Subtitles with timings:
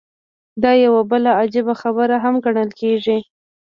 [0.63, 3.17] دا يوه بله عجيبه خبره هم ګڼل کېږي.